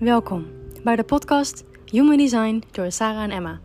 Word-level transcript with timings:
Welkom 0.00 0.46
bij 0.84 0.96
de 0.96 1.04
podcast 1.04 1.64
Human 1.84 2.16
Design 2.16 2.62
door 2.70 2.92
Sarah 2.92 3.22
en 3.22 3.30
Emma. 3.30 3.60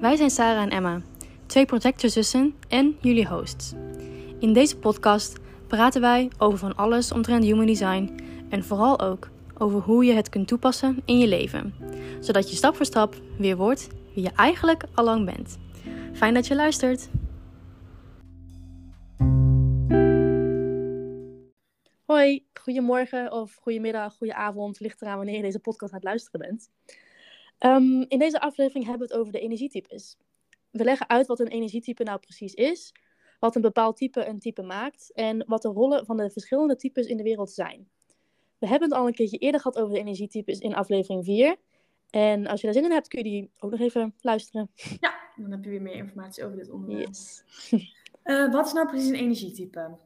Wij 0.00 0.16
zijn 0.16 0.30
Sarah 0.30 0.62
en 0.62 0.70
Emma, 0.70 1.00
twee 1.46 1.66
projectorzussen 1.66 2.54
en 2.68 2.96
jullie 3.00 3.28
hosts. 3.28 3.72
In 4.38 4.52
deze 4.52 4.76
podcast 4.76 5.38
praten 5.66 6.00
wij 6.00 6.30
over 6.38 6.58
van 6.58 6.76
alles 6.76 7.12
omtrent 7.12 7.44
Human 7.44 7.66
Design 7.66 8.14
en 8.48 8.64
vooral 8.64 9.00
ook 9.00 9.30
over 9.58 9.80
hoe 9.80 10.04
je 10.04 10.12
het 10.12 10.28
kunt 10.28 10.48
toepassen 10.48 11.02
in 11.04 11.18
je 11.18 11.28
leven, 11.28 11.74
zodat 12.20 12.50
je 12.50 12.56
stap 12.56 12.76
voor 12.76 12.86
stap 12.86 13.14
weer 13.38 13.56
wordt 13.56 13.88
wie 14.14 14.22
je 14.22 14.30
eigenlijk 14.36 14.84
al 14.94 15.04
lang 15.04 15.24
bent. 15.24 15.58
Fijn 16.12 16.34
dat 16.34 16.46
je 16.46 16.54
luistert. 16.54 17.08
Hoi, 22.04 22.43
goedemorgen 22.64 23.32
of 23.32 23.54
goedemiddag, 23.54 24.14
goedenavond, 24.14 24.80
ligt 24.80 25.02
eraan 25.02 25.16
wanneer 25.16 25.36
je 25.36 25.42
deze 25.42 25.58
podcast 25.58 25.92
aan 25.92 25.98
het 25.98 26.08
luisteren 26.08 26.40
bent. 26.40 26.70
Ehm, 27.58 28.04
in 28.08 28.18
deze 28.18 28.40
aflevering 28.40 28.86
hebben 28.86 29.06
we 29.06 29.12
het 29.12 29.22
over 29.22 29.32
de 29.32 29.40
energietypes. 29.40 30.16
We 30.70 30.84
leggen 30.84 31.08
uit 31.08 31.26
wat 31.26 31.40
een 31.40 31.48
energietype 31.48 32.02
nou 32.02 32.18
precies 32.18 32.54
is, 32.54 32.94
wat 33.38 33.56
een 33.56 33.62
bepaald 33.62 33.96
type 33.96 34.26
een 34.26 34.38
type 34.38 34.62
maakt 34.62 35.12
en 35.12 35.44
wat 35.46 35.62
de 35.62 35.68
rollen 35.68 36.06
van 36.06 36.16
de 36.16 36.30
verschillende 36.30 36.76
types 36.76 37.06
in 37.06 37.16
de 37.16 37.22
wereld 37.22 37.50
zijn. 37.50 37.88
We 38.58 38.66
hebben 38.66 38.88
het 38.88 38.98
al 38.98 39.06
een 39.06 39.14
keertje 39.14 39.38
eerder 39.38 39.60
gehad 39.60 39.78
over 39.78 39.94
de 39.94 40.00
energietypes 40.00 40.58
in 40.58 40.74
aflevering 40.74 41.24
4. 41.24 41.56
En 42.10 42.46
als 42.46 42.60
je 42.60 42.66
daar 42.66 42.76
zin 42.76 42.84
in 42.84 42.92
hebt, 42.92 43.08
kun 43.08 43.24
je 43.24 43.30
die 43.30 43.50
ook 43.58 43.70
nog 43.70 43.80
even 43.80 44.14
luisteren. 44.20 44.70
Ja, 45.00 45.14
dan 45.36 45.50
heb 45.50 45.64
je 45.64 45.70
weer 45.70 45.82
meer 45.82 45.94
informatie 45.94 46.44
over 46.44 46.56
dit 46.56 46.70
onderwerp. 46.70 47.06
Yes. 47.06 47.42
Uh, 48.24 48.52
wat 48.52 48.66
is 48.66 48.72
nou 48.72 48.88
precies 48.88 49.08
een 49.08 49.14
energietype? 49.14 49.98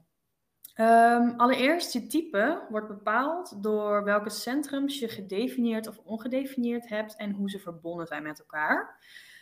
Um, 0.81 1.35
allereerst, 1.37 1.93
je 1.93 2.07
type 2.07 2.67
wordt 2.69 2.89
bepaald 2.89 3.63
door 3.63 4.05
welke 4.05 4.31
centrums 4.31 4.99
je 4.99 5.09
gedefinieerd 5.09 5.87
of 5.87 5.99
ongedefinieerd 6.05 6.89
hebt 6.89 7.17
en 7.17 7.31
hoe 7.31 7.51
ze 7.51 7.59
verbonden 7.59 8.07
zijn 8.07 8.23
met 8.23 8.39
elkaar. 8.39 8.97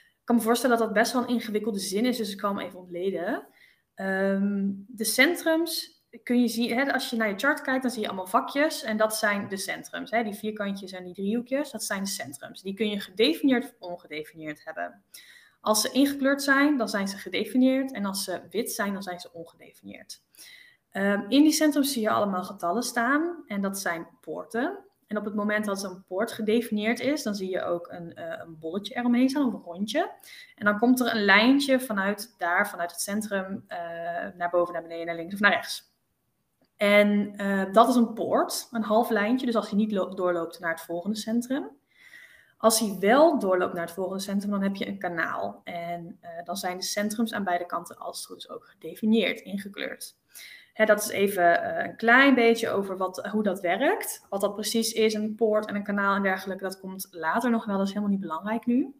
Ik 0.09 0.25
kan 0.25 0.37
me 0.37 0.43
voorstellen 0.43 0.79
dat 0.79 0.87
dat 0.87 0.97
best 0.97 1.13
wel 1.13 1.23
een 1.23 1.29
ingewikkelde 1.29 1.79
zin 1.79 2.05
is, 2.05 2.17
dus 2.17 2.33
ik 2.33 2.39
kan 2.39 2.57
hem 2.57 2.67
even 2.67 2.79
ontleden. 2.79 3.47
Um, 3.95 4.85
de 4.89 5.05
centrums 5.05 6.05
kun 6.23 6.41
je 6.41 6.49
zien, 6.49 6.77
hè, 6.77 6.93
als 6.93 7.11
je 7.11 7.17
naar 7.17 7.29
je 7.29 7.39
chart 7.39 7.61
kijkt, 7.61 7.83
dan 7.83 7.91
zie 7.91 8.01
je 8.01 8.07
allemaal 8.07 8.27
vakjes 8.27 8.83
en 8.83 8.97
dat 8.97 9.17
zijn 9.17 9.49
de 9.49 9.57
centrums. 9.57 10.11
Hè. 10.11 10.23
Die 10.23 10.35
vierkantjes 10.35 10.93
en 10.93 11.05
die 11.05 11.15
driehoekjes, 11.15 11.71
dat 11.71 11.85
zijn 11.85 12.03
de 12.03 12.11
centrums. 12.11 12.63
Die 12.63 12.75
kun 12.75 12.89
je 12.89 13.01
gedefinieerd 13.01 13.65
of 13.65 13.75
ongedefinieerd 13.79 14.65
hebben. 14.65 15.05
Als 15.61 15.81
ze 15.81 15.91
ingekleurd 15.93 16.43
zijn, 16.43 16.77
dan 16.77 16.89
zijn 16.89 17.09
ze 17.09 17.17
gedefinieerd 17.17 17.93
en 17.93 18.05
als 18.05 18.25
ze 18.25 18.41
wit 18.51 18.73
zijn, 18.73 18.93
dan 18.93 19.03
zijn 19.03 19.21
ze 19.21 19.33
ongedefinieerd. 19.33 20.23
Um, 20.97 21.25
in 21.29 21.43
die 21.43 21.53
centrums 21.53 21.93
zie 21.93 22.03
je 22.03 22.11
allemaal 22.11 22.45
getallen 22.45 22.83
staan 22.83 23.43
en 23.47 23.61
dat 23.61 23.79
zijn 23.79 24.09
poorten. 24.21 24.79
En 25.07 25.17
op 25.17 25.25
het 25.25 25.35
moment 25.35 25.65
dat 25.65 25.81
zo'n 25.81 26.05
poort 26.07 26.33
gedefinieerd 26.33 27.01
is, 27.01 27.23
dan 27.23 27.35
zie 27.35 27.51
je 27.51 27.63
ook 27.63 27.89
een, 27.91 28.13
uh, 28.19 28.25
een 28.39 28.59
bolletje 28.59 28.95
eromheen 28.95 29.29
staan, 29.29 29.43
een 29.43 29.63
rondje. 29.65 30.11
En 30.55 30.65
dan 30.65 30.79
komt 30.79 31.01
er 31.01 31.15
een 31.15 31.25
lijntje 31.25 31.81
vanuit 31.81 32.35
daar, 32.39 32.69
vanuit 32.69 32.91
het 32.91 33.01
centrum, 33.01 33.65
uh, 33.69 33.79
naar 34.37 34.49
boven, 34.51 34.73
naar 34.73 34.83
beneden, 34.83 35.07
naar 35.07 35.15
links 35.15 35.35
of 35.35 35.41
naar 35.41 35.53
rechts. 35.53 35.95
En 36.77 37.43
uh, 37.43 37.73
dat 37.73 37.89
is 37.89 37.95
een 37.95 38.13
poort, 38.13 38.69
een 38.71 38.83
half 38.83 39.11
lijntje, 39.11 39.47
dus 39.47 39.57
als 39.57 39.71
hij 39.71 39.79
niet 39.79 39.91
doorloopt 39.91 40.61
naar 40.61 40.71
het 40.71 40.81
volgende 40.81 41.17
centrum. 41.17 41.71
Als 42.57 42.81
hij 42.81 42.97
wel 43.01 43.39
doorloopt 43.39 43.75
naar 43.75 43.85
het 43.85 43.95
volgende 43.95 44.23
centrum, 44.23 44.51
dan 44.51 44.63
heb 44.63 44.77
je 44.77 44.89
een 44.89 44.99
kanaal. 44.99 45.61
En 45.65 46.21
dan 46.45 46.57
zijn 46.57 46.77
de 46.77 46.83
centrums 46.83 47.33
aan 47.33 47.45
beide 47.45 47.67
kanten 47.67 47.99
als 47.99 48.17
het 48.17 48.27
goed 48.27 48.37
is 48.37 48.49
ook 48.49 48.65
gedefinieerd, 48.65 49.41
ingekleurd. 49.41 50.17
Hè, 50.77 50.85
dat 50.85 51.03
is 51.03 51.09
even 51.09 51.45
uh, 51.45 51.85
een 51.85 51.97
klein 51.97 52.35
beetje 52.35 52.71
over 52.71 52.97
wat, 52.97 53.27
hoe 53.27 53.43
dat 53.43 53.61
werkt. 53.61 54.27
Wat 54.29 54.41
dat 54.41 54.55
precies 54.55 54.93
is, 54.93 55.15
een 55.15 55.35
poort 55.35 55.67
en 55.67 55.75
een 55.75 55.83
kanaal 55.83 56.15
en 56.15 56.23
dergelijke, 56.23 56.65
dat 56.65 56.81
komt 56.81 57.09
later 57.11 57.51
nog 57.51 57.65
wel. 57.65 57.77
Dat 57.77 57.87
is 57.87 57.93
helemaal 57.93 58.13
niet 58.13 58.21
belangrijk 58.21 58.67
nu. 58.67 58.95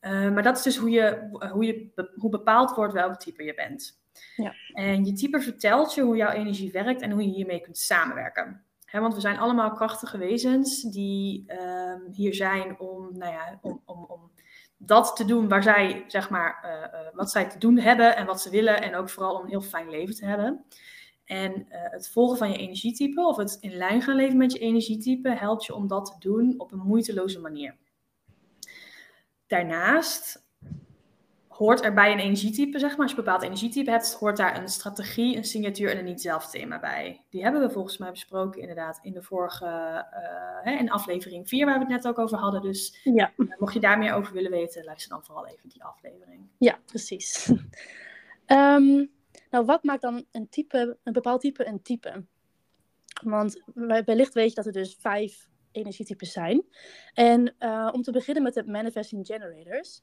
Uh, 0.00 0.30
maar 0.30 0.42
dat 0.42 0.56
is 0.56 0.62
dus 0.62 0.76
hoe, 0.76 0.90
je, 0.90 1.28
hoe, 1.52 1.64
je, 1.64 1.90
hoe 2.16 2.30
bepaald 2.30 2.74
wordt 2.74 2.92
welk 2.92 3.16
type 3.16 3.42
je 3.42 3.54
bent. 3.54 4.00
Ja. 4.36 4.54
En 4.72 5.04
je 5.04 5.12
type 5.12 5.40
vertelt 5.40 5.94
je 5.94 6.02
hoe 6.02 6.16
jouw 6.16 6.30
energie 6.30 6.72
werkt 6.72 7.00
en 7.00 7.10
hoe 7.10 7.22
je 7.22 7.34
hiermee 7.34 7.60
kunt 7.60 7.78
samenwerken. 7.78 8.64
He, 8.84 9.00
want 9.00 9.14
we 9.14 9.20
zijn 9.20 9.38
allemaal 9.38 9.72
krachtige 9.72 10.18
wezens 10.18 10.82
die 10.82 11.44
uh, 11.46 11.94
hier 12.12 12.34
zijn 12.34 12.80
om, 12.80 13.18
nou 13.18 13.32
ja, 13.32 13.58
om, 13.62 13.82
om, 13.84 14.04
om 14.08 14.30
dat 14.76 15.16
te 15.16 15.24
doen 15.24 15.48
waar 15.48 15.62
zij, 15.62 16.04
zeg 16.06 16.30
maar, 16.30 16.64
uh, 16.64 17.08
wat 17.12 17.30
zij 17.30 17.48
te 17.48 17.58
doen 17.58 17.78
hebben 17.78 18.16
en 18.16 18.26
wat 18.26 18.40
ze 18.40 18.50
willen. 18.50 18.82
En 18.82 18.94
ook 18.94 19.10
vooral 19.10 19.34
om 19.34 19.42
een 19.42 19.48
heel 19.48 19.60
fijn 19.60 19.90
leven 19.90 20.14
te 20.14 20.24
hebben. 20.24 20.64
En 21.26 21.52
uh, 21.52 21.64
het 21.68 22.08
volgen 22.08 22.38
van 22.38 22.50
je 22.50 22.58
energietype 22.58 23.26
of 23.26 23.36
het 23.36 23.56
in 23.60 23.76
lijn 23.76 24.02
gaan 24.02 24.16
leven 24.16 24.36
met 24.36 24.52
je 24.52 24.58
energietype 24.58 25.30
helpt 25.30 25.64
je 25.64 25.74
om 25.74 25.86
dat 25.86 26.06
te 26.06 26.28
doen 26.28 26.54
op 26.58 26.72
een 26.72 26.78
moeiteloze 26.78 27.40
manier. 27.40 27.76
Daarnaast 29.46 30.44
hoort 31.48 31.84
er 31.84 31.94
bij 31.94 32.12
een 32.12 32.18
energietype, 32.18 32.78
zeg 32.78 32.90
maar, 32.90 33.00
als 33.00 33.10
je 33.10 33.16
een 33.16 33.24
bepaald 33.24 33.42
energietype 33.42 33.90
hebt, 33.90 34.12
hoort 34.12 34.36
daar 34.36 34.58
een 34.60 34.68
strategie, 34.68 35.36
een 35.36 35.44
signatuur 35.44 35.90
en 35.90 35.98
een 35.98 36.04
niet-zelf 36.04 36.50
thema 36.50 36.80
bij. 36.80 37.24
Die 37.30 37.42
hebben 37.42 37.60
we 37.60 37.70
volgens 37.70 37.98
mij 37.98 38.10
besproken 38.10 38.60
inderdaad 38.60 38.98
in 39.02 39.12
de 39.12 39.22
vorige, 39.22 39.64
uh, 39.64 40.64
hè, 40.64 40.78
in 40.78 40.90
aflevering 40.90 41.48
4 41.48 41.66
waar 41.66 41.74
we 41.74 41.80
het 41.80 41.88
net 41.88 42.06
ook 42.06 42.18
over 42.18 42.38
hadden. 42.38 42.62
Dus 42.62 43.00
ja. 43.04 43.32
uh, 43.36 43.52
mocht 43.58 43.74
je 43.74 43.80
daar 43.80 43.98
meer 43.98 44.14
over 44.14 44.32
willen 44.32 44.50
weten, 44.50 44.84
luister 44.84 45.10
dan 45.10 45.24
vooral 45.24 45.46
even 45.46 45.68
die 45.68 45.84
aflevering. 45.84 46.48
Ja, 46.58 46.78
precies. 46.86 47.52
um, 48.46 49.10
nou, 49.56 49.68
wat 49.68 49.84
maakt 49.84 50.02
dan 50.02 50.24
een, 50.32 50.48
type, 50.48 50.98
een 51.02 51.12
bepaald 51.12 51.40
type 51.40 51.66
een 51.66 51.82
type? 51.82 52.24
Want 53.22 53.62
wellicht 54.04 54.34
weet 54.34 54.48
je 54.48 54.54
dat 54.54 54.66
er 54.66 54.72
dus 54.72 54.96
vijf 55.00 55.48
energietypes 55.72 56.32
zijn. 56.32 56.64
En 57.14 57.54
uh, 57.58 57.88
om 57.92 58.02
te 58.02 58.10
beginnen 58.12 58.42
met 58.42 58.54
de 58.54 58.64
manifesting 58.66 59.26
generators. 59.26 60.02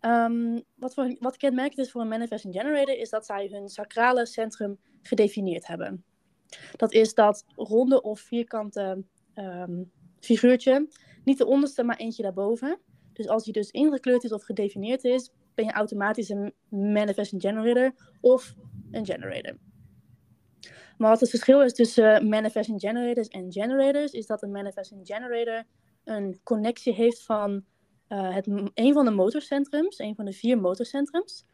Um, 0.00 0.62
wat, 0.74 0.94
voor, 0.94 1.16
wat 1.18 1.36
kenmerkend 1.36 1.78
is 1.78 1.90
voor 1.90 2.00
een 2.00 2.08
manifesting 2.08 2.54
generator 2.54 2.98
is 2.98 3.10
dat 3.10 3.26
zij 3.26 3.48
hun 3.52 3.68
sacrale 3.68 4.26
centrum 4.26 4.78
gedefinieerd 5.02 5.66
hebben. 5.66 6.04
Dat 6.76 6.92
is 6.92 7.14
dat 7.14 7.44
ronde 7.56 8.02
of 8.02 8.20
vierkante 8.20 9.04
um, 9.34 9.90
figuurtje, 10.20 10.88
niet 11.24 11.38
de 11.38 11.46
onderste, 11.46 11.82
maar 11.82 11.96
eentje 11.96 12.22
daarboven. 12.22 12.80
Dus 13.12 13.28
als 13.28 13.44
die 13.44 13.52
dus 13.52 13.70
ingekleurd 13.70 14.24
is 14.24 14.32
of 14.32 14.42
gedefinieerd 14.42 15.04
is, 15.04 15.30
ben 15.54 15.64
je 15.64 15.72
automatisch 15.72 16.28
een 16.28 16.54
manifesting 16.68 17.42
generator 17.42 17.94
of 18.20 18.54
een 18.90 19.06
generator. 19.06 19.56
Maar 20.98 21.10
wat 21.10 21.20
het 21.20 21.30
verschil 21.30 21.62
is 21.62 21.74
tussen 21.74 22.28
manifesting 22.28 22.80
generators 22.80 23.28
en 23.28 23.52
generators, 23.52 24.12
is 24.12 24.26
dat 24.26 24.42
een 24.42 24.50
manifesting 24.50 25.06
generator 25.06 25.64
een 26.04 26.40
connectie 26.42 26.92
heeft 26.92 27.22
van 27.22 27.64
uh, 28.08 28.34
het, 28.34 28.46
een 28.74 28.92
van 28.92 29.04
de 29.04 29.10
motorcentrums, 29.10 29.98
een 29.98 30.14
van 30.14 30.24
de 30.24 30.32
vier 30.32 30.60
motorcentrums, 30.60 31.44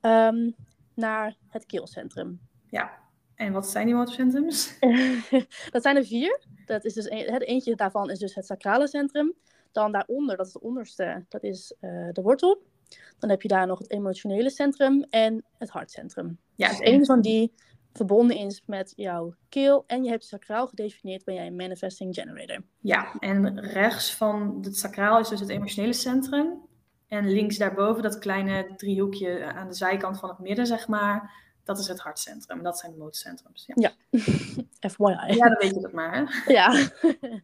um, 0.00 0.54
naar 0.94 1.36
het 1.48 1.66
keelcentrum. 1.66 2.40
Ja, 2.66 2.98
en 3.34 3.52
wat 3.52 3.68
zijn 3.68 3.86
die 3.86 3.94
motorcentrums? 3.94 4.78
dat 5.70 5.82
zijn 5.82 5.96
er 5.96 6.04
vier. 6.04 6.44
Dat 6.66 6.84
is 6.84 6.94
dus 6.94 7.10
een, 7.10 7.32
het 7.32 7.42
eentje 7.42 7.74
daarvan 7.74 8.10
is 8.10 8.18
dus 8.18 8.34
het 8.34 8.46
sacrale 8.46 8.88
centrum. 8.88 9.34
Dan 9.72 9.92
daaronder, 9.92 10.36
dat 10.36 10.46
is 10.46 10.52
het 10.52 10.62
onderste, 10.62 11.24
dat 11.28 11.42
is 11.42 11.74
uh, 11.80 12.08
de 12.12 12.22
wortel. 12.22 12.62
Dan 13.18 13.30
heb 13.30 13.42
je 13.42 13.48
daar 13.48 13.66
nog 13.66 13.78
het 13.78 13.90
emotionele 13.90 14.50
centrum 14.50 15.02
en 15.10 15.44
het 15.58 15.70
hartcentrum. 15.70 16.38
Ja. 16.54 16.68
Dus 16.68 16.78
één 16.78 17.06
van 17.06 17.20
die 17.20 17.52
verbonden 17.92 18.36
is 18.36 18.62
met 18.66 18.92
jouw 18.96 19.34
keel 19.48 19.84
en 19.86 20.04
je 20.04 20.10
hebt 20.10 20.24
sacraal 20.24 20.66
gedefinieerd, 20.66 21.24
ben 21.24 21.34
jij 21.34 21.46
een 21.46 21.56
manifesting 21.56 22.14
generator. 22.14 22.62
Ja, 22.80 23.14
en 23.18 23.60
rechts 23.60 24.14
van 24.14 24.58
het 24.62 24.76
sacraal 24.76 25.18
is 25.18 25.28
dus 25.28 25.40
het 25.40 25.48
emotionele 25.48 25.92
centrum. 25.92 26.70
En 27.08 27.30
links 27.30 27.56
daarboven, 27.56 28.02
dat 28.02 28.18
kleine 28.18 28.72
driehoekje 28.76 29.44
aan 29.44 29.68
de 29.68 29.74
zijkant 29.74 30.18
van 30.18 30.28
het 30.28 30.38
midden, 30.38 30.66
zeg 30.66 30.88
maar, 30.88 31.30
dat 31.64 31.78
is 31.78 31.88
het 31.88 32.00
hartcentrum. 32.00 32.62
Dat 32.62 32.78
zijn 32.78 32.92
de 32.92 32.98
motorcentrums. 32.98 33.64
Ja, 33.66 33.74
ja. 34.10 34.18
FYI. 34.90 35.34
Ja, 35.36 35.48
dan 35.48 35.58
weet 35.58 35.74
je 35.74 35.80
dat 35.80 35.92
maar. 35.92 36.14
Hè? 36.14 36.24
Ja. 36.52 36.88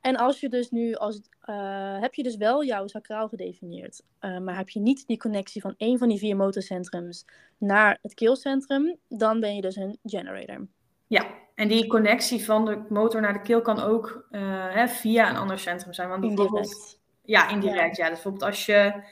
En 0.00 0.16
als 0.16 0.40
je 0.40 0.48
dus 0.48 0.70
nu, 0.70 0.94
als, 0.94 1.20
uh, 1.44 2.00
heb 2.00 2.14
je 2.14 2.22
dus 2.22 2.36
wel 2.36 2.64
jouw 2.64 2.86
sacraal 2.86 3.28
gedefinieerd, 3.28 4.02
uh, 4.20 4.38
maar 4.38 4.56
heb 4.56 4.68
je 4.68 4.80
niet 4.80 5.06
die 5.06 5.18
connectie 5.18 5.60
van 5.60 5.74
één 5.76 5.98
van 5.98 6.08
die 6.08 6.18
vier 6.18 6.36
motorcentrums 6.36 7.24
naar 7.58 7.98
het 8.02 8.14
keelcentrum, 8.14 8.96
dan 9.08 9.40
ben 9.40 9.54
je 9.54 9.60
dus 9.60 9.76
een 9.76 9.98
generator. 10.04 10.66
Ja, 11.06 11.26
en 11.54 11.68
die 11.68 11.86
connectie 11.86 12.44
van 12.44 12.64
de 12.64 12.84
motor 12.88 13.20
naar 13.20 13.32
de 13.32 13.40
keel 13.40 13.60
kan 13.60 13.80
ook 13.80 14.26
uh, 14.30 14.40
hè, 14.74 14.88
via 14.88 15.30
een 15.30 15.36
ander 15.36 15.58
centrum 15.58 15.92
zijn. 15.92 16.08
Want 16.08 16.24
indirect. 16.24 17.00
Ja, 17.24 17.48
indirect. 17.48 17.96
Ja. 17.96 18.04
ja. 18.04 18.10
Dus 18.10 18.22
bijvoorbeeld 18.22 18.42
als 18.42 18.66
je 18.66 19.02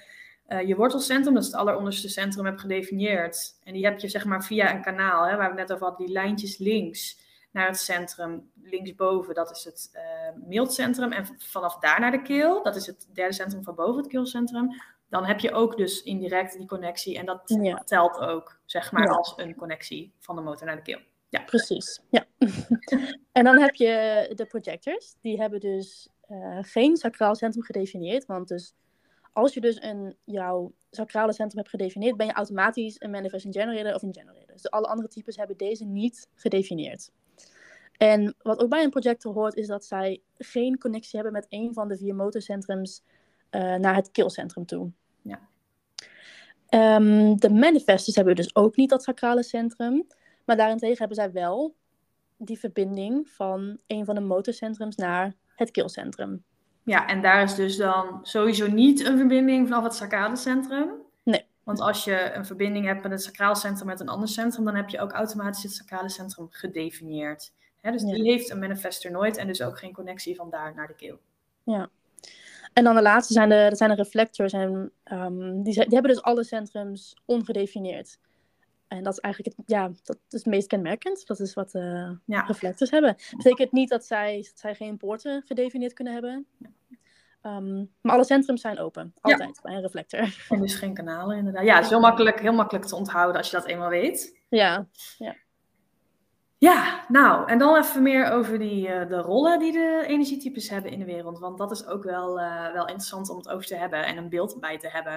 je 0.59 0.77
wortelcentrum, 0.77 1.35
dat 1.35 1.43
is 1.43 1.49
het 1.49 1.59
alleronderste 1.59 2.09
centrum, 2.09 2.45
hebt 2.45 2.61
gedefinieerd. 2.61 3.59
En 3.65 3.73
die 3.73 3.85
heb 3.85 3.99
je 3.99 4.09
zeg 4.09 4.25
maar 4.25 4.45
via 4.45 4.75
een 4.75 4.83
kanaal, 4.83 5.27
hè, 5.27 5.37
waar 5.37 5.51
we 5.51 5.61
net 5.61 5.73
over 5.73 5.87
hadden, 5.87 6.07
die 6.07 6.15
lijntjes 6.15 6.59
links 6.59 7.19
naar 7.51 7.67
het 7.67 7.79
centrum 7.79 8.51
linksboven, 8.63 9.35
dat 9.35 9.51
is 9.51 9.65
het 9.65 9.91
uh, 9.95 10.47
mildcentrum. 10.49 11.13
En 11.13 11.27
vanaf 11.39 11.79
daar 11.79 12.01
naar 12.01 12.11
de 12.11 12.23
keel, 12.23 12.63
dat 12.63 12.77
is 12.77 12.87
het 12.87 13.09
derde 13.13 13.35
centrum 13.35 13.65
van 13.65 13.75
boven 13.75 13.97
het 13.97 14.11
keelcentrum. 14.11 14.69
Dan 15.09 15.25
heb 15.25 15.41
je 15.41 15.53
ook 15.53 15.77
dus 15.77 16.03
indirect 16.03 16.59
die 16.59 16.67
connectie. 16.67 17.19
En 17.19 17.27
dat 17.27 17.59
telt 17.85 18.19
ook, 18.19 18.61
zeg 18.65 18.93
maar, 18.93 19.09
als 19.09 19.33
een 19.37 19.55
connectie 19.55 20.13
van 20.19 20.37
de 20.37 20.43
motor 20.43 20.67
naar 20.67 20.77
de 20.77 20.83
keel. 20.83 21.01
Ja. 21.29 21.41
Precies, 21.41 22.01
ja. 22.11 22.25
en 23.33 23.45
dan 23.45 23.59
heb 23.59 23.75
je 23.75 24.33
de 24.35 24.47
projectors. 24.47 25.15
Die 25.21 25.41
hebben 25.41 25.61
dus 25.61 26.09
uh, 26.29 26.59
geen 26.61 26.97
sacraal 26.97 27.35
centrum 27.35 27.63
gedefinieerd. 27.63 28.27
Want 28.27 28.49
dus 28.49 28.75
als 29.33 29.55
je 29.55 29.61
dus 29.61 29.83
een, 29.83 30.17
jouw 30.25 30.73
sacrale 30.91 31.33
centrum 31.33 31.59
hebt 31.59 31.71
gedefinieerd, 31.71 32.17
ben 32.17 32.27
je 32.27 32.33
automatisch 32.33 32.97
een 32.99 33.11
manifesting 33.11 33.55
generator 33.55 33.95
of 33.95 34.03
een 34.03 34.15
generator. 34.15 34.53
Dus 34.53 34.71
alle 34.71 34.87
andere 34.87 35.09
types 35.09 35.37
hebben 35.37 35.57
deze 35.57 35.85
niet 35.85 36.29
gedefinieerd. 36.35 37.11
En 37.97 38.35
wat 38.43 38.61
ook 38.61 38.69
bij 38.69 38.85
een 38.85 38.91
projector 38.91 39.35
hoort, 39.35 39.55
is 39.55 39.67
dat 39.67 39.85
zij 39.85 40.23
geen 40.39 40.79
connectie 40.79 41.21
hebben 41.21 41.33
met 41.33 41.47
een 41.49 41.75
van 41.75 41.89
de 41.89 41.97
vier 41.97 42.15
motorcentrums 42.15 43.03
uh, 43.51 43.75
naar 43.75 43.95
het 43.95 44.11
killcentrum 44.11 44.67
toe. 44.67 44.91
Ja. 45.23 45.49
Um, 46.97 47.41
de 47.41 47.51
manifestors 47.51 48.17
hebben 48.17 48.35
dus 48.35 48.55
ook 48.55 48.77
niet 48.77 48.91
dat 48.91 49.03
sacrale 49.03 49.43
centrum. 49.43 50.07
Maar 50.45 50.57
daarentegen 50.57 50.99
hebben 50.99 51.17
zij 51.17 51.33
wel 51.33 51.75
die 52.37 52.59
verbinding 52.59 53.29
van 53.29 53.79
een 53.87 54.05
van 54.05 54.15
de 54.15 54.21
motorcentrums 54.21 54.97
naar 54.97 55.35
het 55.55 55.71
keelcentrum. 55.71 56.45
Ja, 56.91 57.07
en 57.07 57.23
daar 57.23 57.43
is 57.43 57.55
dus 57.55 57.77
dan 57.77 58.19
sowieso 58.23 58.67
niet 58.67 59.05
een 59.05 59.17
verbinding 59.19 59.69
vanaf 59.69 59.83
het 59.85 59.95
sacrale 59.95 60.37
centrum. 60.37 60.91
Nee. 61.23 61.45
Want 61.63 61.81
als 61.81 62.05
je 62.05 62.33
een 62.35 62.47
verbinding 62.47 62.87
hebt 62.87 63.03
met 63.03 63.13
het 63.13 63.23
sacraal 63.23 63.55
centrum 63.55 63.87
met 63.87 64.01
een 64.01 64.09
ander 64.09 64.29
centrum, 64.29 64.65
dan 64.65 64.75
heb 64.75 64.89
je 64.89 65.01
ook 65.01 65.13
automatisch 65.13 65.63
het 65.63 65.73
sacrale 65.73 66.09
centrum 66.09 66.47
gedefinieerd. 66.51 67.53
dus 67.81 68.03
die 68.03 68.31
heeft 68.31 68.51
een 68.51 68.59
manifester 68.59 69.11
nooit 69.11 69.37
en 69.37 69.47
dus 69.47 69.63
ook 69.63 69.79
geen 69.79 69.93
connectie 69.93 70.37
van 70.37 70.51
daar 70.51 70.75
naar 70.75 70.87
de 70.87 70.95
keel. 70.95 71.19
Ja. 71.63 71.89
En 72.73 72.85
dan 72.85 72.95
de 72.95 73.03
laatste 73.03 73.33
zijn 73.33 73.49
de, 73.49 73.67
dat 73.69 73.79
zijn 73.79 73.91
de 73.91 73.97
reflectors. 73.97 74.53
En 74.53 74.93
um, 75.13 75.63
die, 75.63 75.75
die 75.75 75.95
hebben 75.95 76.11
dus 76.11 76.23
alle 76.23 76.45
centrums 76.45 77.17
ongedefinieerd. 77.25 78.19
En 78.91 79.03
dat 79.03 79.13
is 79.13 79.19
eigenlijk 79.19 79.57
het, 79.57 79.67
ja, 79.69 79.89
dat 80.03 80.17
is 80.29 80.39
het 80.39 80.47
meest 80.47 80.67
kenmerkend. 80.67 81.27
Dat 81.27 81.41
is 81.41 81.55
wat 81.55 81.75
uh, 81.75 82.11
ja. 82.25 82.41
reflectors 82.41 82.91
hebben. 82.91 83.15
Dat 83.17 83.37
betekent 83.37 83.73
niet 83.73 83.89
dat 83.89 84.05
zij, 84.05 84.37
dat 84.37 84.59
zij 84.59 84.75
geen 84.75 84.97
poorten 84.97 85.43
gedefinieerd 85.47 85.93
kunnen 85.93 86.13
hebben. 86.13 86.47
Um, 87.43 87.91
maar 88.01 88.15
alle 88.15 88.25
centrums 88.25 88.61
zijn 88.61 88.79
open. 88.79 89.15
Altijd 89.21 89.55
ja. 89.55 89.61
bij 89.63 89.75
een 89.75 89.81
reflector. 89.81 90.47
En 90.49 90.61
dus 90.61 90.75
geen 90.75 90.95
kanalen 90.95 91.37
inderdaad. 91.37 91.65
Ja, 91.65 91.75
het 91.75 91.85
is 91.85 91.91
heel 91.91 92.01
makkelijk, 92.01 92.41
heel 92.41 92.53
makkelijk 92.53 92.85
te 92.85 92.97
onthouden 92.97 93.37
als 93.37 93.51
je 93.51 93.57
dat 93.57 93.67
eenmaal 93.67 93.89
weet. 93.89 94.39
Ja, 94.49 94.87
ja. 95.19 95.37
Ja, 96.59 97.05
nou, 97.09 97.49
en 97.49 97.59
dan 97.59 97.77
even 97.77 98.03
meer 98.03 98.31
over 98.31 98.59
die, 98.59 98.89
uh, 98.89 99.09
de 99.09 99.17
rollen 99.17 99.59
die 99.59 99.73
de 99.73 100.05
energietypes 100.07 100.71
hebben 100.71 100.91
in 100.91 100.99
de 100.99 101.05
wereld. 101.05 101.39
Want 101.39 101.59
dat 101.59 101.71
is 101.71 101.87
ook 101.87 102.05
wel, 102.05 102.39
uh, 102.39 102.73
wel 102.73 102.87
interessant 102.87 103.31
om 103.31 103.37
het 103.37 103.49
over 103.49 103.67
te 103.67 103.77
hebben 103.77 104.07
en 104.07 104.17
een 104.17 104.29
beeld 104.29 104.61
bij 104.61 104.79
te 104.79 104.89
hebben. 104.89 105.17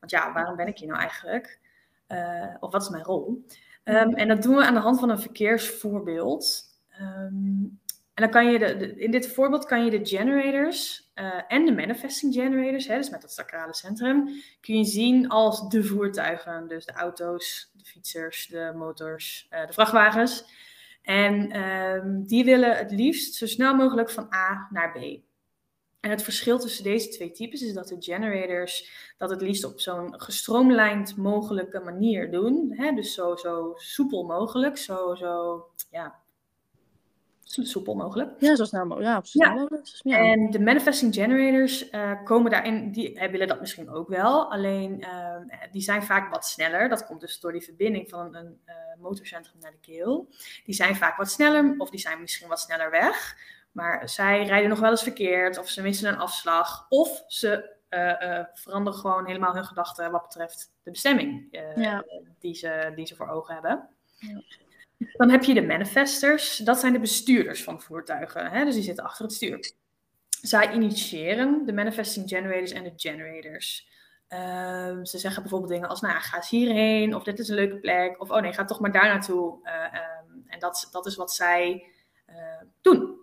Want 0.00 0.12
ja, 0.12 0.32
waarom 0.32 0.56
ben 0.56 0.66
ik 0.66 0.78
hier 0.78 0.88
nou 0.88 1.00
eigenlijk? 1.00 1.60
Uh, 2.08 2.54
of 2.60 2.72
wat 2.72 2.82
is 2.82 2.88
mijn 2.88 3.04
rol? 3.04 3.44
Um, 3.84 4.14
en 4.14 4.28
dat 4.28 4.42
doen 4.42 4.56
we 4.56 4.64
aan 4.64 4.74
de 4.74 4.80
hand 4.80 5.00
van 5.00 5.10
een 5.10 5.20
verkeersvoorbeeld. 5.20 6.62
Um, 7.00 7.80
en 8.14 8.22
dan 8.22 8.30
kan 8.30 8.50
je 8.50 8.58
de, 8.58 8.76
de, 8.76 8.96
in 8.96 9.10
dit 9.10 9.32
voorbeeld 9.32 9.64
kan 9.64 9.84
je 9.84 9.90
de 9.90 10.06
generators 10.06 11.10
en 11.48 11.64
de 11.64 11.72
manifesting 11.72 12.34
generators, 12.34 12.86
hè, 12.86 12.96
dus 12.96 13.10
met 13.10 13.22
het 13.22 13.32
sacrale 13.32 13.74
centrum, 13.74 14.28
kun 14.60 14.76
je 14.76 14.84
zien 14.84 15.28
als 15.28 15.68
de 15.68 15.84
voertuigen. 15.84 16.68
Dus 16.68 16.84
de 16.84 16.92
auto's, 16.92 17.70
de 17.72 17.84
fietsers, 17.84 18.46
de 18.46 18.72
motors, 18.76 19.46
de 19.50 19.72
vrachtwagens. 19.72 20.44
En 21.02 21.60
um, 21.60 22.26
die 22.26 22.44
willen 22.44 22.76
het 22.76 22.90
liefst 22.90 23.34
zo 23.34 23.46
snel 23.46 23.74
mogelijk 23.74 24.10
van 24.10 24.34
A 24.34 24.68
naar 24.70 24.92
B. 24.92 25.20
En 26.06 26.12
het 26.12 26.22
verschil 26.22 26.58
tussen 26.58 26.84
deze 26.84 27.08
twee 27.08 27.30
types 27.30 27.62
is 27.62 27.72
dat 27.72 27.88
de 27.88 27.96
generators 27.98 28.90
dat 29.18 29.30
het 29.30 29.40
liefst 29.40 29.64
op 29.64 29.80
zo'n 29.80 30.20
gestroomlijnd 30.20 31.16
mogelijke 31.16 31.80
manier 31.80 32.30
doen. 32.30 32.72
Hè? 32.76 32.92
Dus 32.92 33.14
zo, 33.14 33.36
zo 33.36 33.72
soepel 33.76 34.24
mogelijk, 34.24 34.76
zo, 34.76 35.14
zo 35.14 35.64
ja, 35.90 36.18
zo 37.42 37.62
soepel 37.62 37.94
mogelijk. 37.94 38.30
Ja, 38.38 38.56
zo 38.56 38.64
snel 38.64 38.86
mogelijk. 38.86 39.26
Ja. 40.02 40.18
En 40.18 40.50
de 40.50 40.60
manifesting 40.60 41.14
generators 41.14 41.90
uh, 41.90 42.24
komen 42.24 42.50
daarin, 42.50 42.92
die 42.92 43.14
uh, 43.14 43.30
willen 43.30 43.48
dat 43.48 43.60
misschien 43.60 43.90
ook 43.90 44.08
wel. 44.08 44.52
Alleen 44.52 45.00
uh, 45.00 45.36
die 45.72 45.82
zijn 45.82 46.02
vaak 46.02 46.30
wat 46.32 46.46
sneller. 46.46 46.88
Dat 46.88 47.06
komt 47.06 47.20
dus 47.20 47.40
door 47.40 47.52
die 47.52 47.62
verbinding 47.62 48.08
van 48.08 48.34
een 48.34 48.60
motorcentrum 48.98 49.60
naar 49.60 49.70
de 49.70 49.92
keel. 49.92 50.28
Die 50.64 50.74
zijn 50.74 50.96
vaak 50.96 51.16
wat 51.16 51.30
sneller, 51.30 51.74
of 51.78 51.90
die 51.90 52.00
zijn 52.00 52.20
misschien 52.20 52.48
wat 52.48 52.60
sneller 52.60 52.90
weg. 52.90 53.36
Maar 53.76 54.08
zij 54.08 54.44
rijden 54.44 54.68
nog 54.68 54.80
wel 54.80 54.90
eens 54.90 55.02
verkeerd, 55.02 55.58
of 55.58 55.68
ze 55.68 55.82
missen 55.82 56.08
een 56.08 56.18
afslag, 56.18 56.86
of 56.88 57.24
ze 57.26 57.74
veranderen 58.54 58.98
gewoon 58.98 59.26
helemaal 59.26 59.54
hun 59.54 59.64
gedachten 59.64 60.10
wat 60.10 60.22
betreft 60.22 60.72
de 60.82 60.90
bestemming 60.90 61.48
ja. 61.76 62.04
die, 62.38 62.54
ze, 62.54 62.92
die 62.94 63.06
ze 63.06 63.16
voor 63.16 63.28
ogen 63.28 63.54
hebben. 63.54 63.88
Ja. 64.18 64.42
Dan 65.12 65.30
heb 65.30 65.44
je 65.44 65.54
de 65.54 65.62
manifestors, 65.62 66.56
dat 66.56 66.78
zijn 66.78 66.92
de 66.92 67.00
bestuurders 67.00 67.62
van 67.64 67.82
voertuigen, 67.82 68.50
hè? 68.50 68.64
dus 68.64 68.74
die 68.74 68.82
zitten 68.82 69.04
achter 69.04 69.24
het 69.24 69.34
stuur. 69.34 69.72
Zij 70.28 70.72
initiëren 70.72 71.66
de 71.66 71.72
manifesting 71.72 72.28
generators 72.28 72.72
en 72.72 72.84
de 72.84 72.92
generators. 72.96 73.88
Uh, 74.28 74.98
ze 75.02 75.18
zeggen 75.18 75.42
bijvoorbeeld 75.42 75.72
dingen 75.72 75.88
als, 75.88 76.00
nou 76.00 76.20
ga 76.20 76.36
eens 76.36 76.50
hierheen, 76.50 77.14
of 77.14 77.22
dit 77.22 77.38
is 77.38 77.48
een 77.48 77.54
leuke 77.54 77.78
plek, 77.78 78.20
of 78.20 78.30
oh 78.30 78.40
nee, 78.40 78.52
ga 78.52 78.64
toch 78.64 78.80
maar 78.80 78.92
daar 78.92 79.08
naartoe. 79.08 79.58
Uh, 79.62 79.84
um, 79.84 80.44
en 80.46 80.58
dat, 80.58 80.88
dat 80.90 81.06
is 81.06 81.16
wat 81.16 81.32
zij 81.32 81.86
uh, 82.30 82.36
doen. 82.80 83.18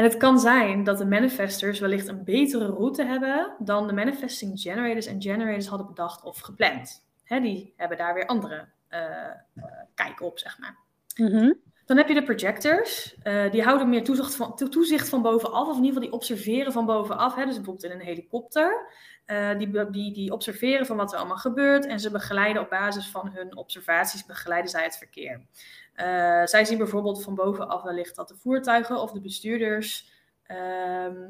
En 0.00 0.06
het 0.06 0.16
kan 0.16 0.38
zijn 0.38 0.84
dat 0.84 0.98
de 0.98 1.06
manifestors 1.06 1.80
wellicht 1.80 2.08
een 2.08 2.24
betere 2.24 2.66
route 2.66 3.04
hebben 3.04 3.54
dan 3.58 3.86
de 3.86 3.92
manifesting 3.92 4.60
generators 4.60 5.06
en 5.06 5.22
generators 5.22 5.66
hadden 5.66 5.86
bedacht 5.86 6.22
of 6.22 6.40
gepland. 6.40 7.06
Hè, 7.24 7.40
die 7.40 7.74
hebben 7.76 7.98
daar 7.98 8.14
weer 8.14 8.26
andere 8.26 8.68
uh, 8.90 9.00
kijk 9.94 10.20
op, 10.20 10.38
zeg 10.38 10.58
maar. 10.58 10.78
Mhm. 11.16 11.52
Dan 11.90 11.98
heb 11.98 12.08
je 12.08 12.14
de 12.14 12.22
projectors. 12.22 13.14
Uh, 13.24 13.50
die 13.50 13.62
houden 13.62 13.88
meer 13.88 14.04
toezicht 14.04 14.34
van, 14.34 14.56
toezicht 14.56 15.08
van 15.08 15.22
bovenaf, 15.22 15.68
of 15.68 15.76
in 15.76 15.84
ieder 15.84 15.86
geval 15.86 16.02
die 16.02 16.12
observeren 16.12 16.72
van 16.72 16.86
bovenaf. 16.86 17.34
Hè? 17.34 17.44
Dus 17.44 17.54
bijvoorbeeld 17.54 17.92
in 17.92 18.00
een 18.00 18.06
helikopter. 18.06 18.90
Uh, 19.26 19.58
die, 19.58 19.90
die, 19.90 20.12
die 20.12 20.32
observeren 20.32 20.86
van 20.86 20.96
wat 20.96 21.12
er 21.12 21.18
allemaal 21.18 21.36
gebeurt 21.36 21.86
en 21.86 22.00
ze 22.00 22.10
begeleiden 22.10 22.62
op 22.62 22.70
basis 22.70 23.08
van 23.08 23.30
hun 23.32 23.56
observaties, 23.56 24.26
begeleiden 24.26 24.70
zij 24.70 24.82
het 24.82 24.96
verkeer. 24.96 25.40
Uh, 25.96 26.44
zij 26.44 26.64
zien 26.64 26.78
bijvoorbeeld 26.78 27.22
van 27.22 27.34
bovenaf 27.34 27.82
wellicht 27.82 28.16
dat 28.16 28.28
de 28.28 28.36
voertuigen 28.36 29.00
of 29.00 29.12
de 29.12 29.20
bestuurders 29.20 30.12
ehm, 30.42 31.26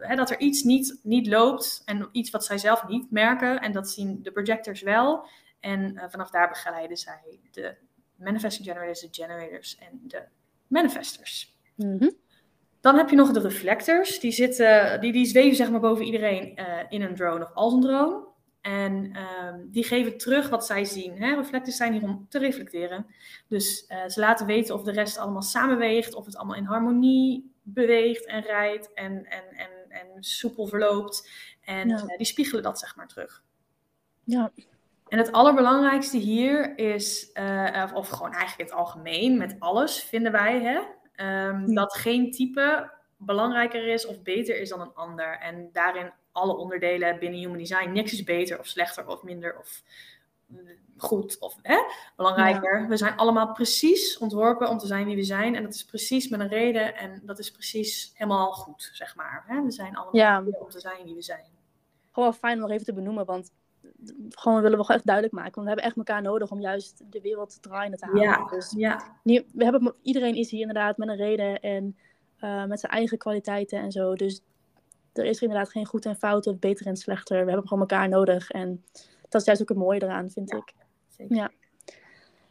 hè, 0.00 0.16
dat 0.16 0.30
er 0.30 0.38
iets 0.38 0.62
niet, 0.62 1.00
niet 1.02 1.26
loopt 1.26 1.82
en 1.84 2.08
iets 2.12 2.30
wat 2.30 2.44
zij 2.44 2.58
zelf 2.58 2.88
niet 2.88 3.10
merken. 3.10 3.60
En 3.60 3.72
dat 3.72 3.90
zien 3.90 4.22
de 4.22 4.32
projectors 4.32 4.82
wel. 4.82 5.26
En 5.60 6.02
vanaf 6.08 6.30
daar 6.30 6.48
begeleiden 6.48 6.96
zij 6.96 7.40
de 7.50 7.76
manifesting 8.18 8.66
generators, 8.66 9.00
de 9.00 9.08
generators 9.10 9.76
en 9.76 10.00
de 10.02 10.22
manifestors. 10.66 11.56
Mhm. 11.74 12.10
Dan 12.80 12.96
heb 12.96 13.10
je 13.10 13.16
nog 13.16 13.30
de 13.30 13.40
reflectors. 13.40 14.20
Die, 14.20 14.32
zitten, 14.32 15.00
die, 15.00 15.12
die 15.12 15.26
zweven 15.26 15.56
zeg 15.56 15.70
maar 15.70 15.80
boven 15.80 16.04
iedereen 16.04 16.58
uh, 16.58 16.78
in 16.88 17.02
een 17.02 17.14
drone 17.14 17.44
of 17.44 17.52
als 17.54 17.72
een 17.72 17.80
drone. 17.80 18.26
En 18.60 19.16
um, 19.16 19.70
die 19.70 19.84
geven 19.84 20.18
terug 20.18 20.48
wat 20.48 20.66
zij 20.66 20.84
zien. 20.84 21.22
Hè? 21.22 21.34
Reflectors 21.34 21.76
zijn 21.76 21.92
hier 21.92 22.02
om 22.02 22.26
te 22.28 22.38
reflecteren. 22.38 23.06
Dus 23.48 23.84
uh, 23.88 24.06
ze 24.06 24.20
laten 24.20 24.46
weten 24.46 24.74
of 24.74 24.82
de 24.82 24.92
rest 24.92 25.18
allemaal 25.18 25.42
samenweegt, 25.42 26.14
of 26.14 26.24
het 26.24 26.36
allemaal 26.36 26.56
in 26.56 26.64
harmonie 26.64 27.52
beweegt 27.62 28.26
en 28.26 28.42
rijdt 28.42 28.92
en, 28.92 29.24
en, 29.26 29.44
en, 29.56 29.70
en 29.88 30.06
soepel 30.20 30.66
verloopt. 30.66 31.30
En 31.64 31.88
ja. 31.88 31.96
uh, 31.96 32.16
die 32.16 32.26
spiegelen 32.26 32.62
dat 32.62 32.78
zeg 32.78 32.96
maar 32.96 33.08
terug. 33.08 33.42
Ja. 34.24 34.52
En 35.08 35.18
het 35.18 35.32
allerbelangrijkste 35.32 36.16
hier 36.16 36.78
is, 36.78 37.30
uh, 37.34 37.82
of, 37.84 37.92
of, 37.92 38.08
gewoon 38.08 38.32
eigenlijk 38.32 38.60
in 38.70 38.76
het 38.76 38.84
algemeen, 38.84 39.38
met 39.38 39.56
alles 39.58 40.02
vinden 40.02 40.32
wij, 40.32 40.60
hè, 40.60 40.76
um, 41.48 41.66
ja. 41.68 41.74
dat 41.74 41.96
geen 41.96 42.30
type 42.30 42.90
belangrijker 43.16 43.86
is 43.86 44.06
of 44.06 44.22
beter 44.22 44.60
is 44.60 44.68
dan 44.68 44.80
een 44.80 44.94
ander. 44.94 45.38
En 45.38 45.68
daarin 45.72 46.12
alle 46.32 46.56
onderdelen 46.56 47.18
binnen 47.18 47.40
Human 47.40 47.58
Design, 47.58 47.92
niks 47.92 48.12
is 48.12 48.24
beter 48.24 48.58
of 48.58 48.66
slechter 48.66 49.06
of 49.06 49.22
minder 49.22 49.58
of 49.58 49.82
goed 50.96 51.38
of 51.38 51.56
hè, 51.62 51.76
belangrijker. 52.16 52.80
Ja. 52.80 52.88
We 52.88 52.96
zijn 52.96 53.16
allemaal 53.16 53.52
precies 53.52 54.18
ontworpen 54.18 54.68
om 54.68 54.78
te 54.78 54.86
zijn 54.86 55.06
wie 55.06 55.16
we 55.16 55.22
zijn. 55.22 55.56
En 55.56 55.62
dat 55.62 55.74
is 55.74 55.84
precies 55.84 56.28
met 56.28 56.40
een 56.40 56.48
reden 56.48 56.96
en 56.96 57.22
dat 57.24 57.38
is 57.38 57.50
precies 57.50 58.10
helemaal 58.14 58.52
goed, 58.52 58.90
zeg 58.92 59.16
maar. 59.16 59.44
Hè? 59.46 59.62
We 59.62 59.70
zijn 59.70 59.96
allemaal 59.96 60.16
ja. 60.16 60.42
om 60.60 60.70
te 60.70 60.80
zijn 60.80 61.04
wie 61.04 61.14
we 61.14 61.22
zijn. 61.22 61.44
Gewoon 62.12 62.34
fijn 62.34 62.54
om 62.54 62.60
nog 62.60 62.70
even 62.70 62.84
te 62.84 62.92
benoemen, 62.92 63.24
want 63.24 63.52
gewoon 64.30 64.62
willen 64.62 64.78
we 64.78 64.84
gewoon 64.84 64.96
echt 64.96 65.06
duidelijk 65.06 65.34
maken. 65.34 65.54
Want 65.54 65.66
we 65.66 65.72
hebben 65.72 65.84
echt 65.84 65.96
elkaar 65.96 66.22
nodig 66.22 66.50
om 66.50 66.60
juist 66.60 67.02
de 67.10 67.20
wereld 67.20 67.50
te 67.50 67.60
draaien 67.60 67.96
te 67.96 68.04
halen. 68.04 68.22
Ja, 68.22 68.44
dus 68.44 68.74
ja. 68.76 69.18
we 69.22 69.64
hebben, 69.64 69.94
iedereen 70.02 70.34
is 70.34 70.50
hier 70.50 70.60
inderdaad 70.60 70.96
met 70.96 71.08
een 71.08 71.16
reden 71.16 71.60
en 71.60 71.96
uh, 72.40 72.64
met 72.64 72.80
zijn 72.80 72.92
eigen 72.92 73.18
kwaliteiten 73.18 73.78
en 73.78 73.92
zo. 73.92 74.14
Dus 74.14 74.42
er 75.12 75.24
is 75.24 75.36
er 75.36 75.42
inderdaad 75.42 75.70
geen 75.70 75.86
goed 75.86 76.06
en 76.06 76.16
fout 76.16 76.46
of 76.46 76.58
beter 76.58 76.86
en 76.86 76.96
slechter. 76.96 77.44
We 77.44 77.50
hebben 77.50 77.68
gewoon 77.68 77.88
elkaar 77.88 78.08
nodig. 78.08 78.50
En 78.50 78.84
dat 79.28 79.40
is 79.40 79.46
juist 79.46 79.62
ook 79.62 79.68
het 79.68 79.78
mooie 79.78 80.02
eraan, 80.02 80.30
vind 80.30 80.50
ja, 80.50 80.56
ik. 80.56 80.74
Zeker. 81.08 81.36
Ja. 81.36 81.50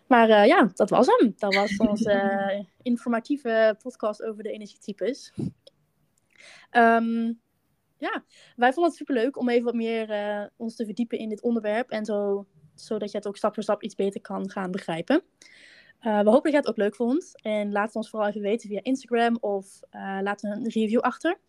Maar 0.07 0.29
uh, 0.29 0.45
ja, 0.45 0.71
dat 0.73 0.89
was 0.89 1.07
hem. 1.07 1.33
Dat 1.37 1.55
was 1.55 1.77
onze 1.77 2.11
uh, 2.11 2.65
informatieve 2.81 3.75
podcast 3.81 4.23
over 4.23 4.43
de 4.43 4.51
energietypes. 4.51 5.33
Um, 6.71 7.39
ja, 7.97 8.23
wij 8.55 8.73
vonden 8.73 8.91
het 8.91 8.99
superleuk 8.99 9.37
om 9.37 9.49
even 9.49 9.63
wat 9.63 9.73
meer 9.73 10.09
uh, 10.09 10.45
ons 10.55 10.75
te 10.75 10.85
verdiepen 10.85 11.17
in 11.17 11.29
dit 11.29 11.41
onderwerp. 11.41 11.89
En 11.89 12.05
zo, 12.05 12.45
zodat 12.75 13.11
je 13.11 13.17
het 13.17 13.27
ook 13.27 13.37
stap 13.37 13.53
voor 13.53 13.63
stap 13.63 13.83
iets 13.83 13.95
beter 13.95 14.21
kan 14.21 14.49
gaan 14.49 14.71
begrijpen. 14.71 15.23
Uh, 16.01 16.19
we 16.19 16.29
hopen 16.29 16.43
dat 16.43 16.51
je 16.51 16.57
het 16.57 16.67
ook 16.67 16.77
leuk 16.77 16.95
vond. 16.95 17.41
En 17.41 17.71
laat 17.71 17.85
het 17.85 17.95
ons 17.95 18.09
vooral 18.09 18.29
even 18.29 18.41
weten 18.41 18.69
via 18.69 18.83
Instagram 18.83 19.37
of 19.39 19.79
uh, 19.91 20.17
laat 20.21 20.43
een 20.43 20.69
review 20.69 20.99
achter. 20.99 21.39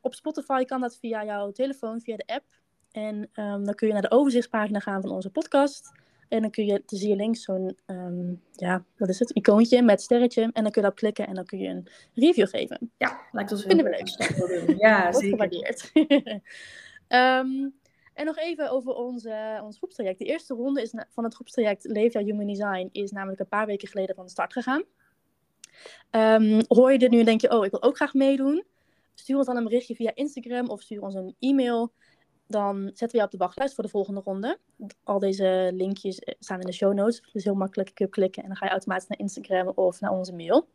Op 0.00 0.14
Spotify 0.14 0.64
kan 0.64 0.80
dat 0.80 0.96
via 0.96 1.24
jouw 1.24 1.52
telefoon, 1.52 2.00
via 2.00 2.16
de 2.16 2.26
app. 2.26 2.44
En 2.92 3.28
ehm, 3.32 3.64
dan 3.64 3.74
kun 3.74 3.86
je 3.86 3.92
naar 3.92 4.02
de 4.02 4.10
overzichtspagina 4.10 4.78
gaan 4.78 5.00
van 5.00 5.10
onze 5.10 5.30
podcast. 5.30 5.92
En 6.28 6.40
dan 6.42 6.50
kun 6.50 6.66
je, 6.66 6.82
dan 6.86 6.98
zie 6.98 7.08
je 7.08 7.16
links 7.16 7.42
zo'n, 7.42 7.76
ehm, 7.86 8.32
ja, 8.52 8.84
wat 8.96 9.08
is 9.08 9.18
het, 9.18 9.30
icoontje 9.30 9.82
met 9.82 10.02
sterretje. 10.02 10.42
En 10.42 10.62
dan 10.62 10.62
kun 10.62 10.72
je 10.74 10.80
daarop 10.80 10.96
klikken 10.96 11.26
en 11.26 11.34
dan 11.34 11.44
kun 11.44 11.58
je 11.58 11.68
een 11.68 11.88
review 12.14 12.48
geven. 12.48 12.92
Ja, 12.98 13.20
lijkt 13.32 13.52
ons 13.52 13.64
heel 13.64 13.74
Vinden 13.74 13.90
we 13.90 14.04
leuk. 14.66 14.78
Ja, 14.78 15.12
zeker. 15.12 15.28
gewaardeerd. 15.28 15.90
um, 17.08 17.74
en 18.18 18.24
nog 18.24 18.38
even 18.38 18.70
over 18.70 18.94
onze, 18.94 19.60
ons 19.62 19.76
groepstraject. 19.76 20.18
De 20.18 20.24
eerste 20.24 20.54
ronde 20.54 20.82
is 20.82 20.94
van 21.08 21.24
het 21.24 21.34
groepstraject 21.34 21.84
Leef 21.84 22.12
jouw 22.12 22.24
Human 22.24 22.46
Design 22.46 22.88
is 22.92 23.10
namelijk 23.10 23.40
een 23.40 23.48
paar 23.48 23.66
weken 23.66 23.88
geleden 23.88 24.14
van 24.14 24.24
de 24.24 24.30
start 24.30 24.52
gegaan. 24.52 24.82
Um, 26.10 26.60
hoor 26.68 26.92
je 26.92 26.98
dit 26.98 27.10
nu 27.10 27.18
en 27.18 27.24
denk 27.24 27.40
je, 27.40 27.50
oh, 27.50 27.64
ik 27.64 27.70
wil 27.70 27.82
ook 27.82 27.96
graag 27.96 28.14
meedoen? 28.14 28.64
Stuur 29.14 29.36
ons 29.36 29.46
dan 29.46 29.56
een 29.56 29.64
berichtje 29.64 29.94
via 29.94 30.14
Instagram 30.14 30.68
of 30.68 30.82
stuur 30.82 31.02
ons 31.02 31.14
een 31.14 31.34
e-mail. 31.38 31.92
Dan 32.48 32.82
zetten 32.84 33.10
we 33.10 33.16
je 33.16 33.22
op 33.22 33.30
de 33.30 33.36
wachtlijst 33.36 33.74
voor 33.74 33.84
de 33.84 33.90
volgende 33.90 34.20
ronde. 34.24 34.58
Al 35.04 35.18
deze 35.18 35.70
linkjes 35.74 36.18
eh, 36.18 36.34
staan 36.38 36.60
in 36.60 36.66
de 36.66 36.72
show 36.72 36.94
notes. 36.94 37.28
Dus 37.32 37.44
heel 37.44 37.54
makkelijk 37.54 37.94
kun 37.94 38.04
je 38.06 38.10
klikken 38.10 38.42
en 38.42 38.48
dan 38.48 38.56
ga 38.56 38.64
je 38.64 38.70
automatisch 38.70 39.08
naar 39.08 39.18
Instagram 39.18 39.68
of 39.68 40.00
naar 40.00 40.10
onze 40.10 40.34
mail. 40.34 40.68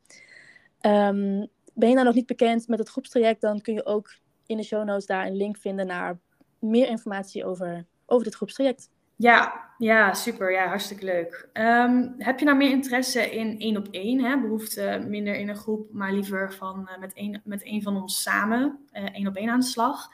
Um, 0.81 1.47
ben 1.73 1.89
je 1.89 1.93
nou 1.93 2.05
nog 2.05 2.15
niet 2.15 2.25
bekend 2.25 2.67
met 2.67 2.79
het 2.79 2.89
groepstraject, 2.89 3.41
dan 3.41 3.61
kun 3.61 3.73
je 3.73 3.85
ook 3.85 4.15
in 4.45 4.57
de 4.57 4.63
show 4.63 4.83
notes 4.83 5.05
daar 5.05 5.25
een 5.25 5.35
link 5.35 5.57
vinden 5.57 5.87
naar 5.87 6.19
meer 6.59 6.87
informatie 6.87 7.45
over, 7.45 7.85
over 8.05 8.23
dit 8.23 8.35
groepstraject. 8.35 8.89
Ja, 9.15 9.69
ja, 9.77 10.13
super. 10.13 10.51
Ja, 10.51 10.67
hartstikke 10.67 11.05
leuk. 11.05 11.49
Ehm, 11.53 12.07
heb 12.17 12.39
je 12.39 12.45
nou 12.45 12.57
meer 12.57 12.69
interesse 12.69 13.31
in 13.31 13.59
één 13.59 13.77
op 13.77 13.87
één? 13.91 14.23
Hè? 14.23 14.41
Behoefte 14.41 15.05
minder 15.07 15.35
in 15.35 15.49
een 15.49 15.55
groep, 15.55 15.93
maar 15.93 16.13
liever 16.13 16.53
van, 16.53 16.89
uh, 16.91 16.99
met, 16.99 17.13
één, 17.13 17.41
met 17.43 17.63
één 17.63 17.81
van 17.81 18.01
ons 18.01 18.21
samen 18.21 18.79
uh, 18.93 19.15
één 19.15 19.27
op 19.27 19.35
één 19.35 19.49
aan 19.49 19.59
de 19.59 19.65
slag? 19.65 20.09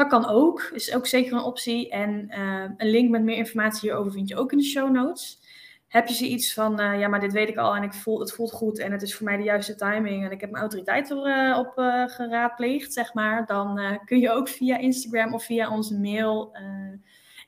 Dat 0.00 0.08
kan 0.08 0.28
ook, 0.28 0.70
is 0.72 0.94
ook 0.94 1.06
zeker 1.06 1.32
een 1.32 1.42
optie. 1.42 1.90
En 1.90 2.26
uh, 2.30 2.64
een 2.76 2.90
link 2.90 3.10
met 3.10 3.22
meer 3.22 3.36
informatie 3.36 3.80
hierover 3.80 4.12
vind 4.12 4.28
je 4.28 4.36
ook 4.36 4.52
in 4.52 4.58
de 4.58 4.64
show 4.64 4.90
notes. 4.90 5.38
Heb 5.88 6.06
je 6.06 6.14
zoiets 6.14 6.54
van, 6.54 6.98
ja, 6.98 7.08
maar 7.08 7.20
dit 7.20 7.32
weet 7.32 7.48
ik 7.48 7.56
al 7.56 7.76
en 7.76 7.82
ik 7.82 7.92
voel, 7.92 8.20
het 8.20 8.32
voelt 8.32 8.52
goed 8.52 8.78
en 8.78 8.92
het 8.92 9.02
is 9.02 9.14
voor 9.14 9.24
mij 9.24 9.36
de 9.36 9.42
juiste 9.42 9.74
timing 9.74 10.24
en 10.24 10.30
ik 10.30 10.40
heb 10.40 10.50
mijn 10.50 10.62
autoriteit 10.62 11.10
erop 11.10 11.72
geraadpleegd, 12.06 12.92
zeg 12.92 13.14
maar. 13.14 13.46
Dan 13.46 14.00
kun 14.04 14.18
je 14.18 14.30
ook 14.30 14.48
via 14.48 14.78
Instagram 14.78 15.34
of 15.34 15.44
via 15.44 15.70
onze 15.70 15.98
mail 15.98 16.56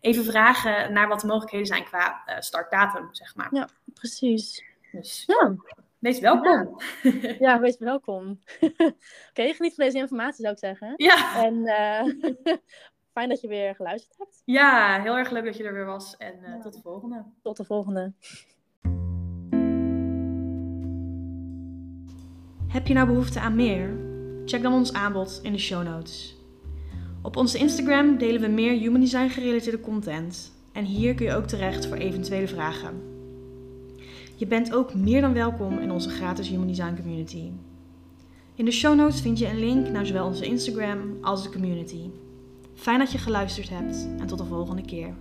even 0.00 0.24
vragen 0.24 0.92
naar 0.92 1.08
wat 1.08 1.20
de 1.20 1.26
mogelijkheden 1.26 1.66
zijn 1.66 1.84
qua 1.84 2.22
startdatum, 2.38 3.08
zeg 3.10 3.36
maar. 3.36 3.48
Ja, 3.50 3.68
precies. 3.94 4.64
Dus 4.92 5.24
ja. 5.26 5.54
Wees 6.02 6.20
welkom. 6.20 6.76
Ja, 7.02 7.34
ja 7.38 7.60
wees 7.60 7.78
welkom. 7.78 8.28
Oké, 8.60 8.94
okay, 9.30 9.52
geniet 9.52 9.74
van 9.74 9.84
deze 9.84 9.98
informatie 9.98 10.42
zou 10.42 10.52
ik 10.52 10.58
zeggen. 10.58 10.92
Ja. 10.96 11.44
En 11.44 11.54
uh, 11.54 12.54
fijn 13.14 13.28
dat 13.28 13.40
je 13.40 13.48
weer 13.48 13.74
geluisterd 13.74 14.18
hebt. 14.18 14.42
Ja, 14.44 15.00
heel 15.02 15.16
erg 15.16 15.30
leuk 15.30 15.44
dat 15.44 15.56
je 15.56 15.64
er 15.64 15.72
weer 15.72 15.84
was. 15.84 16.16
En 16.16 16.34
uh, 16.42 16.60
tot 16.60 16.72
de 16.72 16.80
volgende. 16.80 17.24
Tot 17.42 17.56
de 17.56 17.64
volgende. 17.64 18.12
Heb 22.68 22.86
je 22.86 22.94
nou 22.94 23.06
behoefte 23.06 23.40
aan 23.40 23.56
meer? 23.56 23.96
Check 24.44 24.62
dan 24.62 24.72
ons 24.72 24.92
aanbod 24.92 25.40
in 25.42 25.52
de 25.52 25.58
show 25.58 25.82
notes. 25.82 26.36
Op 27.22 27.36
onze 27.36 27.58
Instagram 27.58 28.18
delen 28.18 28.40
we 28.40 28.48
meer 28.48 28.72
human 28.72 29.00
design 29.00 29.28
gerelateerde 29.28 29.80
content. 29.80 30.52
En 30.72 30.84
hier 30.84 31.14
kun 31.14 31.26
je 31.26 31.34
ook 31.34 31.46
terecht 31.46 31.86
voor 31.86 31.96
eventuele 31.96 32.48
vragen. 32.48 33.11
Je 34.42 34.48
bent 34.48 34.74
ook 34.74 34.94
meer 34.94 35.20
dan 35.20 35.32
welkom 35.32 35.78
in 35.78 35.90
onze 35.90 36.08
gratis 36.08 36.48
Human 36.48 36.66
Design 36.66 36.96
community. 36.96 37.50
In 38.54 38.64
de 38.64 38.70
show 38.70 38.96
notes 38.96 39.20
vind 39.20 39.38
je 39.38 39.48
een 39.48 39.58
link 39.58 39.88
naar 39.88 40.06
zowel 40.06 40.26
onze 40.26 40.44
Instagram 40.44 41.18
als 41.20 41.42
de 41.42 41.50
community. 41.50 42.10
Fijn 42.74 42.98
dat 42.98 43.12
je 43.12 43.18
geluisterd 43.18 43.68
hebt 43.68 44.08
en 44.18 44.26
tot 44.26 44.38
de 44.38 44.44
volgende 44.44 44.82
keer. 44.82 45.14